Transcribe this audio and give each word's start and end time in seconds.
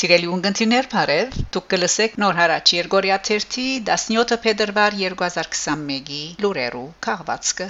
Սիրելի 0.00 0.28
ունգընտիներ, 0.34 0.86
բարև։ 0.92 1.34
Դուք 1.54 1.66
կլսեք 1.72 2.14
նոր 2.22 2.38
հարաճ 2.38 2.70
Երգորիա 2.76 3.18
17 3.26 4.38
փետրվար 4.46 4.96
2021-ի 5.02 6.22
լուրերու 6.44 6.86
քաղվածքը։ 7.08 7.68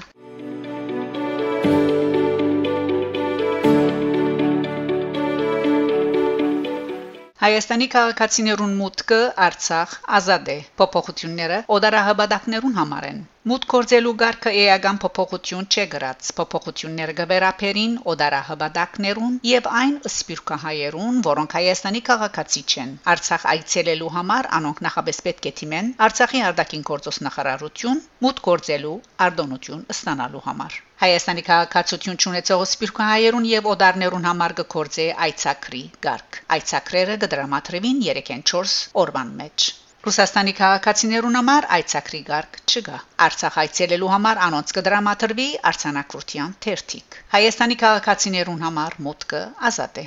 Հայաստանի 7.43 7.86
քաղաքացիներուն 7.93 8.75
մուտքը 8.80 9.16
Արցախ 9.45 9.94
ազատ 10.18 10.50
է։ 10.53 10.54
Փոփոխությունները 10.80 11.57
օդարահաբադակներուն 11.76 12.76
համար 12.76 13.07
են։ 13.08 13.18
Մուտք 13.53 13.66
կորձելու 13.72 14.12
ղարքը 14.21 14.53
էական 14.58 15.00
փոփոխություն 15.04 15.66
չէ 15.75 15.86
գրած։ 15.94 16.29
Փոփոխությունները 16.39 17.16
գվերապերին 17.22 17.96
օդարահաբադակներուն 18.13 19.35
եւ 19.50 19.66
այն 19.80 19.99
սպիրկահայերուն, 20.13 21.18
որոնք 21.26 21.58
Հայաստանի 21.58 22.04
քաղաքացի 22.13 22.64
չեն։ 22.76 22.94
Արցախ 23.16 23.49
այցելելու 23.57 24.14
համար 24.21 24.50
անոնք 24.63 24.85
նախաբես 24.86 25.21
պետք 25.27 25.50
է 25.50 25.54
թիմեն 25.63 25.93
Արցախի 26.08 26.46
արտաքին 26.52 26.86
գործոս 26.93 27.21
նախարարություն 27.27 28.07
մուտք 28.29 28.49
կորձելու 28.52 28.96
արտոնություն 29.29 29.86
ստանալու 29.99 30.46
համար։ 30.46 30.80
Հայաստանի 31.02 31.42
քաղաքացիություն 31.46 32.19
ունեցող 32.30 32.61
սպիրկահայերուն 32.64 33.47
եւ 33.50 33.64
օդարներուն 33.72 34.27
համար 34.28 34.52
կգործե 34.60 35.06
այցակրի 35.27 35.80
ղարք։ 36.06 36.36
Այցակրերը 36.56 37.16
կդրամատրվին 37.24 38.02
3-4 38.05 38.74
օրվան 39.02 39.33
մեջ։ 39.41 39.66
Ռուսաստանի 40.06 40.55
քաղաքացիներուն 40.60 41.38
համար 41.41 41.66
այցակրի 41.78 42.20
ղարք 42.30 42.60
չկա։ 42.70 43.00
Արցախ 43.27 43.58
այցելելու 43.64 44.12
համար 44.14 44.42
անոնց 44.46 44.74
կդրամատրվի 44.78 45.48
արցանակրության 45.72 46.54
թերթիկ։ 46.66 47.18
Հայաստանի 47.34 47.80
քաղաքացիներուն 47.82 48.62
համար 48.68 48.98
մուտքը 49.08 49.42
ազատ 49.72 50.00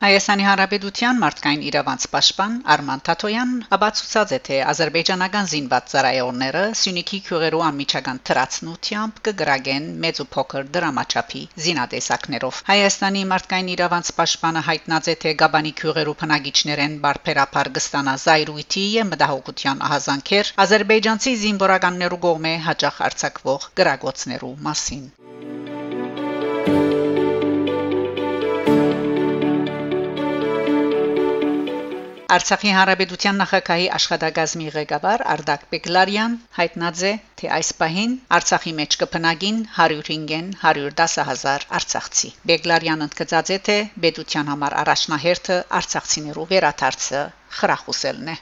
Հայաստանի 0.00 0.44
Հանրապետության 0.48 1.18
մարդկային 1.22 1.64
իրավանց 1.70 2.04
պաշտպան 2.12 2.52
Արման 2.74 3.02
Թաթոյան 3.08 3.50
ապացուցած 3.76 4.30
է 4.32 4.38
թե 4.46 4.60
ազերբայջանական 4.72 5.50
զինված 5.50 5.90
ծառայողները 5.92 6.62
Սյունիքի 6.82 7.20
քյուղերու 7.26 7.60
անմիջական 7.66 8.22
թրացնությամբ 8.30 9.20
կգրագեն 9.28 9.90
մեծ 10.06 10.22
ու 10.24 10.26
փոքր 10.36 10.72
դրամաչափի 10.78 11.42
զինատեսակներով 11.66 12.62
Հայաստանի 12.70 13.26
մարդկային 13.34 13.70
իրավանց 13.76 14.12
պաշտպանը 14.22 14.64
հայտնած 14.72 15.12
է 15.12 15.18
թե 15.26 15.36
Գաբանի 15.44 15.76
քյուղերու 15.84 16.18
բնակիչներեն 16.24 16.98
բարբերապար 17.04 17.72
կստանա 17.76 18.18
զայրույթի 18.24 18.86
եւ 18.96 19.12
մտահոգության 19.12 19.88
ահազանգեր 19.90 20.56
ազերբայջանցի 20.64 21.38
զինվորականներու 21.44 22.24
կողմէ 22.24 22.58
հաջող 22.70 23.04
արձակվող 23.10 23.72
գրագոցներու 23.82 24.56
մասին 24.70 25.04
Արցախի 32.30 32.72
հանրապետության 32.74 33.38
նախագահի 33.42 33.86
աշխատակազմի 33.96 34.66
ղեկավար 34.74 35.22
Արտակ 35.32 35.62
Բեկլարյան 35.72 36.36
հայտնած 36.58 37.00
է, 37.08 37.10
թե 37.40 37.48
այս 37.56 37.70
պահին 37.80 38.12
Արցախի 38.38 38.74
մեջ 38.80 38.96
կփնագին 39.00 39.58
105-ն 39.78 40.52
110000 40.62 41.66
արցախցի։ 41.80 42.30
Բեկլարյանը 42.52 43.08
ընդգծած 43.10 43.50
է, 43.56 43.58
թե 43.70 43.78
պետության 44.06 44.52
համար 44.54 44.78
առաջնահերթը 44.84 45.58
արցախցիներու 45.80 46.46
վերաթարցը 46.54 47.24
խրախուսելն 47.58 48.32
է։ 48.36 48.38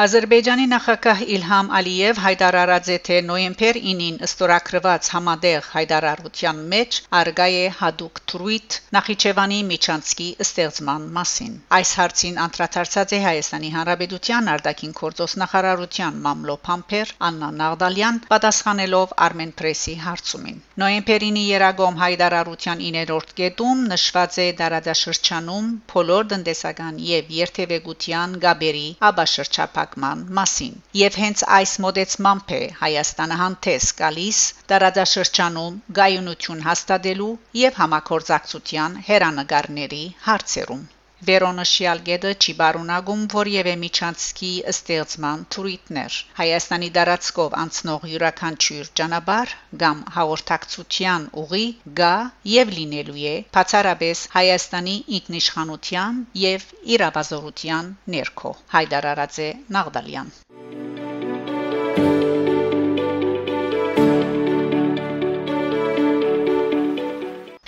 Ադրբեջանի 0.00 0.64
նախագահ 0.70 1.18
Իլհամ 1.36 1.66
Ալիև 1.76 2.18
հայտարարած 2.24 2.86
է 2.92 2.94
թե 3.06 3.16
նոյեմբեր 3.30 3.78
9-ին 3.80 4.14
ըստորակրված 4.26 5.08
համադեղ 5.14 5.66
հայտարարության 5.72 6.62
մեջ 6.70 7.00
արգայ 7.18 7.48
է 7.56 7.66
հadoop 7.80 8.20
թրույթ 8.32 8.76
Նախիջևանի 8.96 9.58
Միչանցկի 9.72 10.28
ստեղծման 10.44 11.04
մասին։ 11.16 11.58
Այս 11.80 11.92
հարցին 12.00 12.40
անդրադարձած 12.44 13.12
է 13.12 13.20
Հայաստանի 13.26 13.72
Հանրապետության 13.74 14.48
արտաքին 14.54 14.94
գործոս 15.02 15.36
նախարարության 15.42 16.16
մամլոփամփեր 16.28 17.12
Աննա 17.28 17.52
Նաղդալյան 17.60 18.22
պատասխանելով 18.32 19.14
Armen 19.28 19.54
Press-ի 19.60 19.98
հարցումին։ 20.06 20.64
Նոյեմբերինի 20.80 21.44
երագոմ 21.50 22.00
հայտարարության 22.06 22.82
9-րդ 22.88 23.36
կետում 23.42 23.84
նշված 23.92 24.40
է 24.40 24.48
դարադաշրջանում 24.64 25.70
բոլոր 25.92 26.32
տնտեսական 26.32 27.04
եւ 27.10 27.32
երթևեկության 27.42 28.40
գաբերի 28.48 28.88
աբաշրջապակ 29.12 29.89
հեղափոխման 29.90 30.20
մասին 30.36 30.74
եւ 30.98 31.16
հենց 31.20 31.40
այս 31.54 31.70
մոդեցմամբ 31.84 32.52
է 32.58 32.60
Հայաստանը 32.82 33.38
հանդես 33.40 33.88
գալիս 34.00 34.42
տարածաշրջանում 34.72 35.80
գայունություն 35.98 36.62
հաստատելու 36.68 37.32
եւ 37.62 37.82
համակորձակցության 37.82 38.98
հերանեկարների 39.10 40.02
հարցերում 40.28 40.86
Վերոնշյալ 41.28 41.98
գեդը 42.08 42.30
չի 42.44 42.52
բարունակում 42.60 43.24
որևէ 43.34 43.74
միջանցքի 43.82 44.50
ստեղծման 44.72 45.42
թուրիթներ։ 45.56 46.18
Հայաստանի 46.40 46.88
դարածքով 46.96 47.56
անցնող 47.64 48.06
յուրաքանչյուր 48.12 48.90
ճանապարհ 49.00 49.54
կամ 49.84 50.00
հաղորդակցության 50.16 51.26
ուղի 51.44 51.64
գա 52.00 52.14
եւ 52.54 52.74
լինելու 52.78 53.18
է 53.32 53.36
բացառապես 53.58 54.26
Հայաստանի 54.36 54.96
ինքնիշխանության 55.20 56.22
եւ 56.46 56.68
իրավազորության 56.96 57.92
ներքո։ 58.16 58.54
Հայդարարած 58.76 59.42
է 59.48 59.50
Նաղդալյան։ 59.78 60.34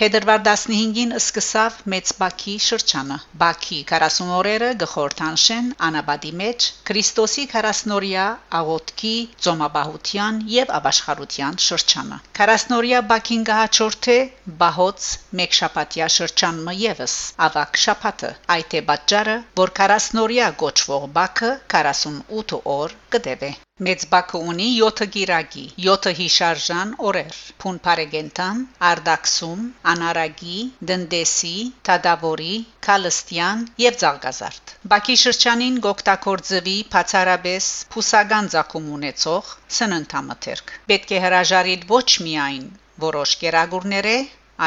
Փետրվար 0.03 0.41
15-ին 0.45 1.11
սկսավ 1.15 1.75
Մեծ 1.91 2.09
Բաքի 2.21 2.53
շրջանը։ 2.63 3.17
Բաքի 3.43 3.77
40 3.91 4.33
օրերը 4.37 4.71
գխորթանշեն 4.81 5.69
անաբադի 5.87 6.31
մեջ 6.41 6.65
Քրիստոսի 6.89 7.45
40-օրյա 7.53 8.25
աղոթքի, 8.59 9.13
ծոմաբահության 9.47 10.43
եւ 10.55 10.75
ապաշխարության 10.81 11.61
շրջանը։ 11.67 12.19
40-օրյա 12.41 13.01
Բաքին 13.13 13.47
գահաճորթե 13.51 14.19
Բահոց 14.63 15.09
Մեկշապատիա 15.41 16.13
շրջանը 16.19 16.77
եւս 16.83 17.19
ավակ 17.47 17.83
շապատը։ 17.87 18.37
Այդ 18.59 18.79
է 18.81 18.87
պատճառը, 18.91 19.41
որ 19.63 19.77
40-օրյա 19.83 20.53
գոչվող 20.65 21.11
Բաքը 21.19 21.57
48 21.79 22.59
օր 22.79 23.01
կդեվե։ 23.15 23.57
Մեծ 23.85 24.03
Բաքը 24.09 24.39
ունի 24.49 24.65
7 24.79 25.05
գիրագի, 25.13 25.61
7 25.83 26.11
հիշարժան 26.17 26.91
օրեր՝ 27.11 27.37
Փուն 27.63 27.79
Փարեգենտան, 27.87 28.59
Արդաքսում, 28.89 29.63
Անարագի, 29.93 30.57
Դնդեսի, 30.91 31.55
Թադավորի, 31.89 32.51
Քալստյան 32.87 33.65
եւ 33.85 33.97
Զարգազարդ։ 34.03 34.75
Բաքի 34.93 35.17
շրջանին 35.23 35.81
գոկտակորձվի 35.87 36.77
բացարաբես 36.93 37.71
փուսական 37.95 38.51
ցակում 38.57 38.93
ունեցող 38.99 39.51
սննդամթերք։ 39.79 40.73
Պետք 40.93 41.17
է 41.17 41.25
հրաժարիլ 41.25 41.89
ոչ 41.95 42.07
միայն 42.29 42.71
որոշ 43.09 43.37
կերագուրները, 43.45 44.17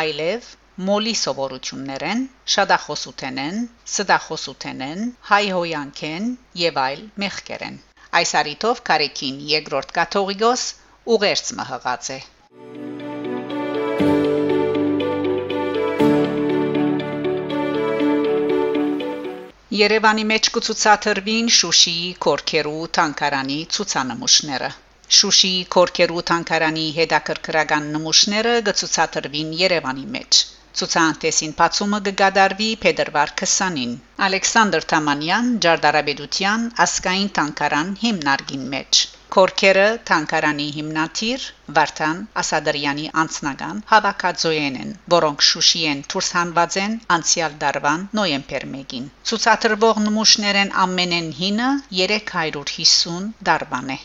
այլև 0.03 0.53
մոլի 0.91 1.17
սովորություններեն, 1.25 2.29
շադախոսութենեն, 2.57 3.67
սդախոսութենեն, 3.97 5.11
հայհոյանքեն 5.33 6.33
եւ 6.69 6.87
այլ 6.91 7.11
մեղքերեն։ 7.25 7.85
Այս 8.17 8.31
արիտով 8.41 8.81
Կարեկին 8.89 9.39
երկրորդ 9.51 9.93
կաթողիկոս 10.01 10.63
ուղերձ 11.17 11.53
մհղած 11.61 12.11
է։ 12.15 12.19
Երևանի 19.77 20.25
մեջ 20.31 20.49
կցուցադրվին 20.57 21.49
Շուշիի 21.59 22.11
Կորքերու 22.27 22.85
Թանկարանի 22.99 23.57
ցուցանմուշները։ 23.77 24.71
Շուշիի 25.17 25.59
Կորքերու 25.77 26.23
Թանկարանի 26.31 26.85
հետաքրքրական 26.99 27.91
նմուշները 27.97 28.55
կցուցադրվին 28.69 29.51
Երևանի 29.67 30.07
մեջ։ 30.15 30.41
Ցուցանտեսին 30.79 31.53
բացումը 31.59 31.99
կգադարվի 32.07 32.67
փետրվար 32.85 33.31
20-ին։ 33.41 33.93
Ալեքսանդր 34.27 34.87
Թամանյան 34.93 35.47
Ջարդարաբեդության 35.67 36.67
ասկային 36.85 37.31
տանկարան 37.39 37.93
հիմնարկին 38.03 38.67
մեջ։ 38.75 39.01
Կորքերը 39.37 39.87
տանկարանի 40.09 40.67
հիմնադիր 40.75 41.47
Վարդան 41.79 42.21
Ասադրյանի 42.43 43.07
անձնական 43.23 43.81
հավաքածոյեն 43.93 44.77
են, 44.83 44.93
որոնք 45.15 45.47
Շուշիեն 45.51 46.03
դուրս 46.15 46.29
հանված 46.39 46.79
են 46.83 46.99
անցյալ 47.17 47.57
դարվան 47.65 48.05
նոյեմբեր 48.21 48.69
1-ին։ 48.73 49.09
Ցուցադրվող 49.31 50.03
նմուշներեն 50.09 50.75
ամենեն 50.85 51.33
հինը 51.41 51.71
350 52.03 53.33
դարվան 53.51 53.97
է։ 53.97 53.99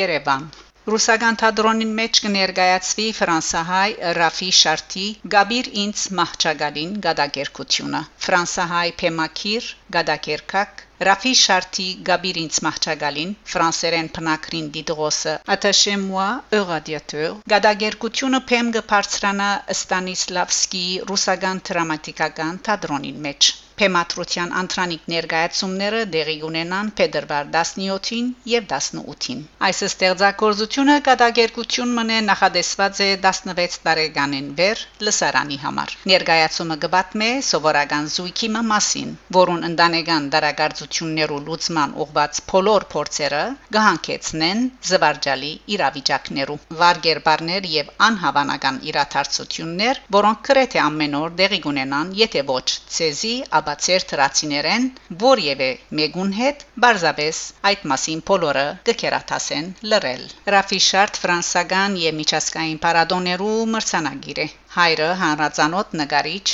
Երևան 0.00 0.52
Ռուսական 0.92 1.36
թատրոնին 1.40 1.90
մեջ 1.96 2.18
կներկայացվի 2.22 3.04
ֆրանսահայ 3.16 3.90
Ռաֆի 4.18 4.48
Շարտի 4.60 5.04
Գաբիր 5.34 5.68
ինձ 5.82 6.06
մահճագալին 6.20 6.96
գադակերկությունը 7.04 8.00
ֆրանսահայ 8.26 8.88
Փեմակիր 9.02 9.68
գադակերկակ 9.98 10.82
Ռաֆի 11.08 11.34
Շարտի 11.42 11.88
Գաբիր 12.10 12.42
ինձ 12.42 12.60
մահճագալին 12.66 13.38
ֆրանսերեն 13.54 14.12
փնակրին 14.18 14.68
դիդրոսը 14.78 15.38
attaché 15.56 15.96
moi 16.02 16.28
au 16.58 16.66
radiateur 16.74 17.40
գադակերկությունը 17.54 18.44
փեմ 18.52 18.76
գբարձրանա 18.78 19.50
Ստանիսլավսկի 19.78 20.86
ռուսական 21.12 21.66
դրամատիկական 21.70 22.64
թատրոնին 22.70 23.26
մեջ 23.28 23.56
Փեմատրության 23.80 24.54
անտրանիկ 24.62 25.06
ներկայացումները 25.14 26.02
դեղի 26.14 26.36
ունենան 26.48 26.92
փետրվար 27.00 27.50
17-ին 27.56 28.28
եւ 28.52 28.66
18-ին։ 28.78 29.42
Այս 29.68 29.82
ստեղծագործությունը 29.88 30.96
կատակերգություն 31.08 31.94
մնե 31.98 32.18
նախադեсված 32.28 33.02
է 33.06 33.10
16 33.26 33.78
տարեկանին 33.86 34.48
վեր 34.62 34.84
լսարանի 35.08 35.58
համար։ 35.64 35.96
Ներկայացումը 36.12 36.76
կբատմե 36.86 37.30
սովորական 37.52 38.10
զույգի 38.16 38.52
մասին, 38.72 39.10
որուն 39.36 39.66
ընտանեկան 39.68 40.28
դարակարծություններու 40.34 41.40
լուծման 41.46 41.94
ուղված 42.04 42.40
փոլոր 42.52 42.86
փորձերը 42.94 43.42
կհանգեցնեն 43.76 44.62
զվարճալի 44.90 45.52
իրավիճակներու։ 45.76 46.58
Վարգերբարներ 46.82 47.68
եւ 47.72 47.92
անհավանական 48.08 48.80
իրաթարցություններ, 48.92 50.02
որոնք 50.18 50.42
գրեթե 50.50 50.82
ամեն 50.86 51.18
օր 51.22 51.36
դեղի 51.42 51.60
կունենան, 51.66 52.12
եթե 52.22 52.44
ոչ 52.52 52.66
ցեզի, 52.96 53.34
ապա 53.60 53.71
բացեր 53.72 54.04
թրացիներեն 54.12 54.86
որևէ 55.20 55.66
մեկուն 55.98 56.32
հետ 56.38 56.64
բարձաբես 56.84 57.38
այդ 57.68 57.84
մասին 57.92 58.18
բոլորը 58.30 58.64
կկերաթասեն 58.88 59.70
լրել 59.92 60.24
Ռաֆիշարտ 60.54 61.20
ֆրանսական 61.22 61.96
եւ 62.02 62.18
միջազգային 62.18 62.80
պարադոներու 62.82 63.54
մրցանագիր 63.74 64.40
է 64.44 64.46
հայրը 64.76 65.08
հանրացանոթ 65.22 65.96
նկարիչ 66.02 66.44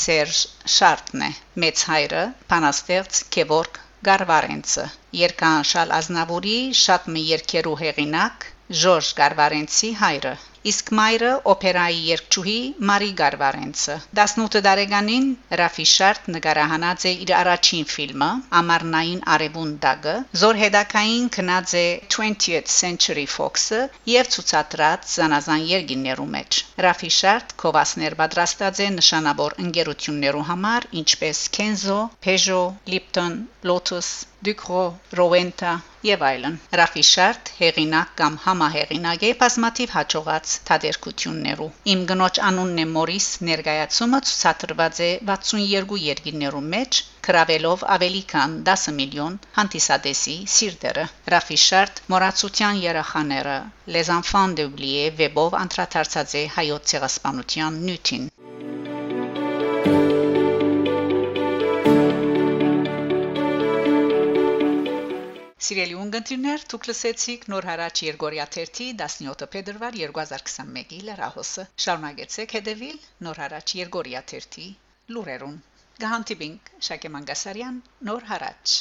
Սերժ 0.00 0.42
Շարտն 0.74 1.24
է 1.28 1.30
մեծ 1.64 1.86
հայրը 1.92 2.26
Փանաստեղծ 2.52 3.22
Քևորգ 3.36 3.80
Գարվարենցը 4.10 4.86
Երկանշալ 5.22 5.96
Ազնավուրի 6.00 6.58
շատ 6.82 7.08
մի 7.16 7.24
երկերու 7.30 7.78
հեղինակ 7.86 8.50
Ժորժ 8.82 9.14
Գարվարենցի 9.22 9.94
հայրը 10.04 10.36
իսկ 10.70 10.90
մայրը 10.98 11.30
օպերայի 11.52 11.98
երգչուհի 12.10 12.56
Մարի 12.90 13.08
Գարվարենցը 13.20 13.96
18 14.20 14.62
տարեկանին 14.66 15.26
Ռաֆիշարտ 15.60 16.30
նկարահանած 16.36 17.06
է 17.10 17.12
իր 17.26 17.32
առաջին 17.40 17.86
ֆիլմը 17.92 18.30
Ամառնային 18.60 19.22
արևունդակը 19.36 20.14
զորհեդակային 20.42 21.28
քնած 21.38 21.74
է 21.82 21.86
20th 22.16 22.72
Century 22.76 23.26
Fox-ը 23.36 23.82
եւ 24.14 24.32
ցուցադրած 24.36 25.10
զանազան 25.16 25.66
երգիներու 25.72 26.28
մեջ 26.36 26.62
Ռաֆիշարտ 26.88 27.56
կովասներ 27.64 28.18
պատրաստած 28.22 28.84
է 28.86 28.92
նշանավոր 29.00 29.58
ընկերություններու 29.66 30.46
համար 30.52 30.90
ինչպես 31.02 31.44
Kenzo, 31.58 32.00
Peugeot, 32.28 32.80
Lipton, 32.94 33.44
Lotus 33.70 34.10
Դուկրո, 34.46 34.82
Ռովենտա 35.18 35.70
եւ 36.06 36.22
այլն։ 36.26 36.56
Ռաֆիշարտ 36.80 37.48
հեղինակ 37.60 38.10
կամ 38.20 38.34
համահեղինակ 38.44 39.24
է 39.28 39.30
բազմաթիվ 39.40 39.94
հաջողած 39.96 40.52
թատերկություններու։ 40.68 41.68
Իմ 41.94 42.04
գնոջ 42.10 42.40
անունն 42.50 42.82
է 42.84 42.86
Մորիս, 42.92 43.28
ներկայացումը 43.48 44.20
ցուցադրված 44.28 45.00
է 45.08 45.10
62 45.32 45.98
երկիներու 46.04 46.62
մեջ, 46.76 47.00
գրավելով 47.28 47.84
ավելի 47.96 48.22
քան 48.34 48.56
10 48.70 48.86
միլիոն 49.00 49.40
հանդիսադեսի 49.58 50.36
սիրտերը։ 50.56 51.08
Ռաֆիշարտ 51.36 52.02
մորացության 52.14 52.82
երախաները 52.86 53.58
Les 53.96 54.14
enfants 54.18 54.56
d'oublier 54.60 55.10
վեբով 55.22 55.60
անդրադարձած 55.64 56.38
է 56.44 56.46
հայոց 56.58 56.92
ցեղասպանության 56.94 57.82
նյութին։ 57.88 58.30
Սիրելի 65.66 65.94
ունգընտիրներ, 65.98 66.64
դուք 66.70 66.84
լսեցիք 66.88 67.44
Նոր 67.52 67.66
հարաճ 67.68 68.02
Երգորիա 68.06 68.44
1-ի 68.64 68.84
17 69.00 69.48
փետրվար 69.54 69.96
2021-ի 70.00 71.00
լրահոսը։ 71.08 71.64
Շարունակեցեք 71.86 72.54
հետևել 72.58 73.00
Նոր 73.28 73.40
հարաճ 73.44 73.74
Երգորիա 73.80 74.22
1-ի 74.36 74.68
լուրերուն։ 75.16 75.56
Գահանտիբինգ 76.04 76.70
Շակե 76.90 77.12
Մանգասարյան 77.16 77.82
Նոր 78.10 78.30
հարաճ 78.30 78.78